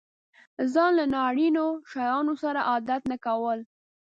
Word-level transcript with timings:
ځان 0.73 0.91
له 0.99 1.05
نا 1.13 1.19
اړينو 1.29 1.65
شيانو 1.91 2.33
سره 2.43 2.61
نه 2.61 2.65
عادت 2.69 3.03
کول. 3.25 3.59